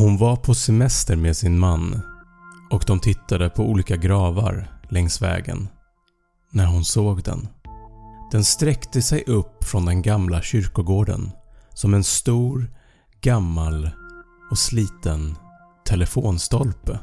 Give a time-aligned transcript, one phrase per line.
[0.00, 2.00] Hon var på semester med sin man
[2.70, 5.68] och de tittade på olika gravar längs vägen
[6.50, 7.48] när hon såg den.
[8.32, 11.30] Den sträckte sig upp från den gamla kyrkogården
[11.74, 12.70] som en stor,
[13.20, 13.90] gammal
[14.50, 15.36] och sliten
[15.86, 16.98] telefonstolpe.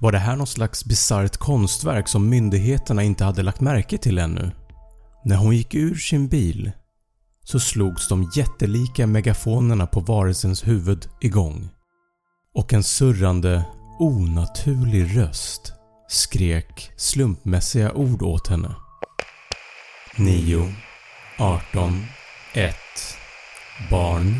[0.00, 4.50] Var det här något slags bisarrt konstverk som myndigheterna inte hade lagt märke till ännu?
[5.24, 6.72] När hon gick ur sin bil
[7.44, 11.70] så slogs de jättelika megafonerna på varelsens huvud igång
[12.56, 13.64] och en surrande,
[13.98, 15.72] onaturlig röst
[16.08, 18.74] skrek slumpmässiga ord åt henne.
[20.18, 20.74] 9,
[21.38, 22.06] 18,
[22.52, 22.74] 1,
[23.90, 24.34] barn,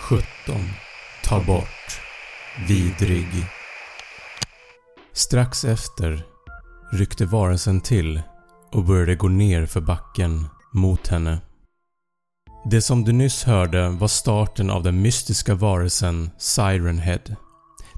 [0.00, 0.24] 17,
[1.24, 2.00] ta bort,
[2.68, 3.28] vidrig.
[5.12, 6.22] Strax efter
[6.92, 8.22] ryckte varelsen till
[8.72, 11.40] och började gå ner för backen mot henne.
[12.64, 17.36] Det som du nyss hörde var starten av den mystiska varelsen Siren Head.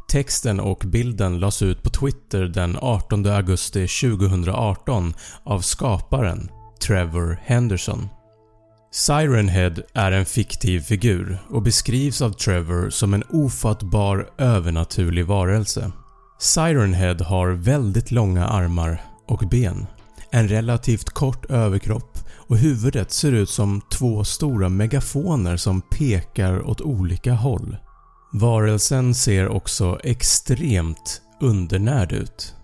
[0.08, 6.50] Texten och bilden lades ut på Twitter den 18 augusti 2018 av skaparen
[6.86, 8.08] Trevor Henderson.
[8.92, 15.92] Siren Head är en fiktiv figur och beskrivs av Trevor som en ofattbar övernaturlig varelse.
[16.40, 19.86] Siren Head har väldigt långa armar och ben,
[20.30, 26.80] en relativt kort överkropp och huvudet ser ut som två stora megafoner som pekar åt
[26.80, 27.76] olika håll.
[28.32, 32.54] Varelsen ser också extremt undernärd ut.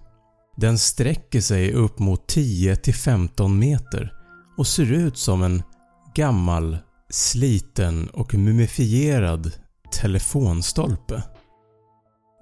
[0.57, 4.13] Den sträcker sig upp mot 10-15 meter
[4.57, 5.63] och ser ut som en
[6.15, 6.79] gammal,
[7.11, 9.53] sliten och mumifierad
[9.93, 11.23] telefonstolpe.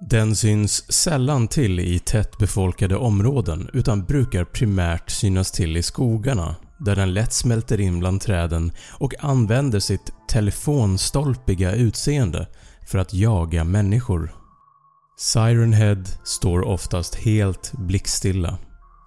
[0.09, 6.95] Den syns sällan till i tättbefolkade områden utan brukar primärt synas till i skogarna där
[6.95, 12.47] den lätt smälter in bland träden och använder sitt telefonstolpiga utseende
[12.87, 14.33] för att jaga människor.
[15.17, 18.57] Siren Head står oftast helt blickstilla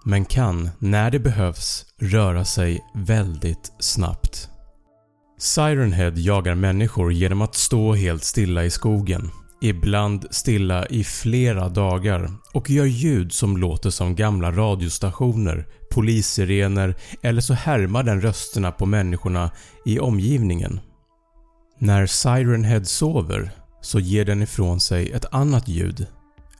[0.05, 4.49] men kan, när det behövs, röra sig väldigt snabbt.
[5.39, 9.31] Siren Head jagar människor genom att stå helt stilla i skogen,
[9.63, 17.41] ibland stilla i flera dagar och gör ljud som låter som gamla radiostationer, polissirener eller
[17.41, 19.51] så härmar den rösterna på människorna
[19.85, 20.79] i omgivningen.
[21.79, 26.07] När Sirenhead sover så ger den ifrån sig ett annat ljud,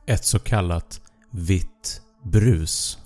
[0.06, 1.00] ett så kallat
[1.30, 2.98] vitt brus.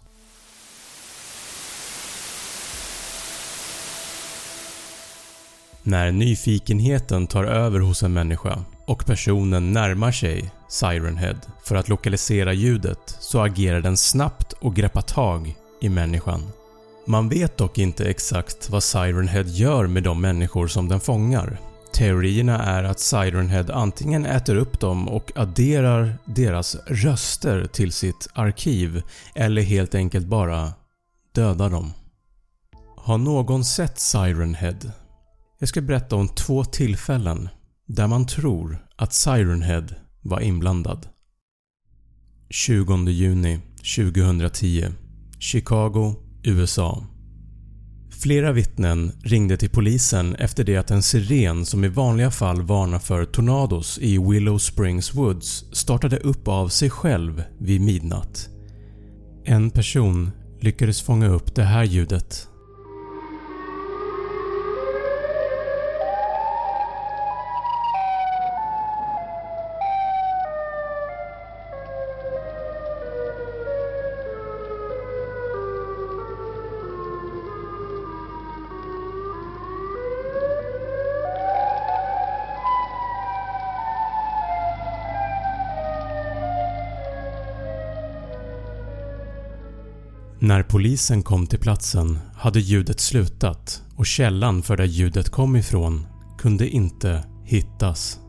[5.82, 11.88] När nyfikenheten tar över hos en människa och personen närmar sig Siren Head för att
[11.88, 16.42] lokalisera ljudet så agerar den snabbt och greppar tag i människan.
[17.06, 21.60] Man vet dock inte exakt vad Siren Head gör med de människor som den fångar.
[21.92, 28.28] Teorierna är att Siren Head antingen äter upp dem och adderar deras röster till sitt
[28.32, 29.02] arkiv
[29.34, 30.72] eller helt enkelt bara
[31.34, 31.92] dödar dem.
[32.96, 34.78] Har någon sett Siren Head?
[35.58, 37.48] Jag ska berätta om två tillfällen
[37.88, 39.86] där man tror att Sirenhead
[40.22, 41.06] var inblandad.
[42.50, 43.60] 20 juni
[43.96, 44.86] 2010
[45.38, 47.06] Chicago, USA
[48.10, 52.98] Flera vittnen ringde till polisen efter det att en siren som i vanliga fall varnar
[52.98, 58.48] för tornados i Willow Springs Woods startade upp av sig själv vid midnatt.
[59.44, 62.48] En person lyckades fånga upp det här ljudet
[90.40, 96.06] När polisen kom till platsen hade ljudet slutat och källan för där ljudet kom ifrån
[96.38, 98.20] kunde inte hittas.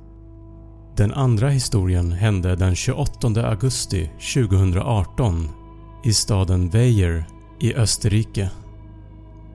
[0.98, 5.50] Den andra historien hände den 28 augusti 2018
[6.04, 7.26] i staden Weyer
[7.60, 8.50] i Österrike.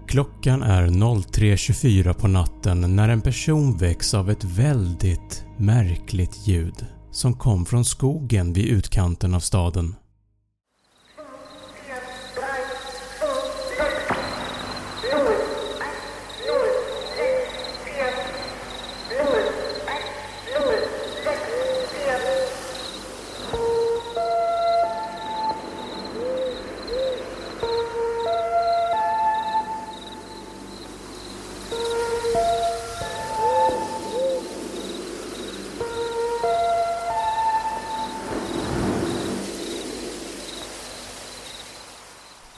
[0.09, 7.35] Klockan är 03.24 på natten när en person väcks av ett väldigt märkligt ljud som
[7.35, 9.95] kom från skogen vid utkanten av staden.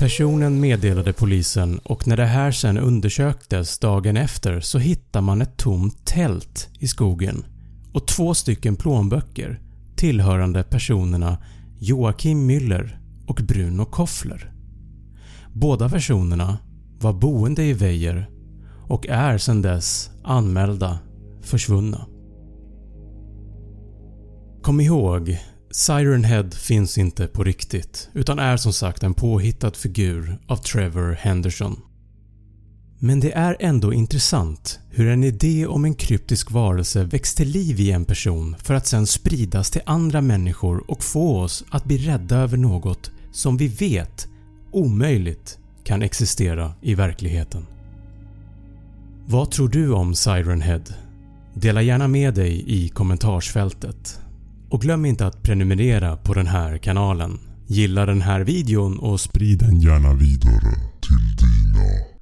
[0.06, 5.56] Personen meddelade polisen och när det här sen undersöktes dagen efter så hittar man ett
[5.56, 7.44] tomt tält i skogen
[7.92, 9.60] och två stycken plånböcker
[9.96, 11.38] tillhörande personerna
[11.78, 14.52] Joakim Müller och Bruno Koffler.
[15.52, 16.58] Båda personerna
[17.00, 18.30] var boende i Weijer
[18.88, 20.98] och är sedan dess anmälda
[21.42, 22.06] försvunna.
[24.62, 25.38] Kom ihåg,
[25.76, 31.12] Siren Head finns inte på riktigt utan är som sagt en påhittad figur av Trevor
[31.12, 31.80] Henderson.
[32.98, 37.80] Men det är ändå intressant hur en idé om en kryptisk varelse väcks till liv
[37.80, 41.98] i en person för att sen spridas till andra människor och få oss att bli
[41.98, 44.28] rädda över något som vi vet
[44.72, 47.66] omöjligt kan existera i verkligheten.
[49.26, 50.84] Vad tror du om Siren Head?
[51.54, 54.20] Dela gärna med dig i kommentarsfältet.
[54.68, 57.38] Och glöm inte att prenumerera på den här kanalen.
[57.66, 62.15] Gilla den här videon och sprid den gärna vidare till dina